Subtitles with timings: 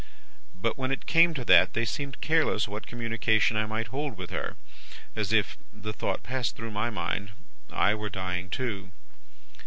[0.55, 4.31] But when it came to that, they seemed careless what communication I might hold with
[4.31, 4.55] her;
[5.15, 7.33] as if the thought passed through my mind
[7.71, 8.91] I were dying too.